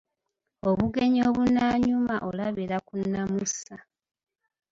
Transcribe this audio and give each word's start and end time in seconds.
Obugenyi 0.69 1.19
obunaanyuma, 1.29 2.15
olabira 2.29 2.77
ku 2.87 2.93
nnamusa. 3.03 3.75